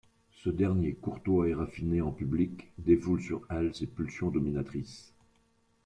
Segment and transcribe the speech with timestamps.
[0.31, 5.13] Ce dernier, courtois et raffiné en public, défoule sur elle ses pulsions dominatrices.